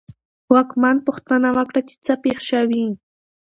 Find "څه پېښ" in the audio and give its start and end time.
2.05-2.39